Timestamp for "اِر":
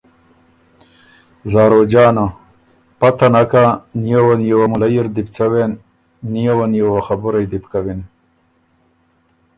4.99-5.07